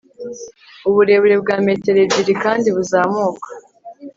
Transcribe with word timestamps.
uburebure 0.89 1.35
bwa 1.43 1.55
metero 1.65 1.97
ebyiri 2.05 2.33
kandi 2.43 2.67
buzamuka 2.75 3.49